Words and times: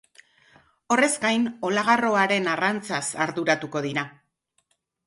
Horrez 0.95 1.09
gain, 1.25 1.45
olagarroaren 1.71 2.51
arrantzaz 2.55 3.05
arduratuko 3.29 3.89
dira. 3.89 4.11